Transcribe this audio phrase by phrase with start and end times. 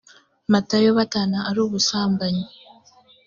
[0.53, 2.45] matayo batana ari ubusambanyi